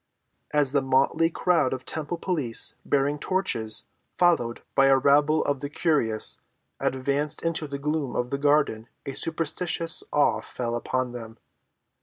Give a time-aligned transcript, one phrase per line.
[0.49, 3.83] As the motley crowd of temple police, bearing torches,
[4.17, 6.39] followed by a rabble of the curious,
[6.79, 11.37] advanced into the gloom of the garden a superstitious awe fell upon them.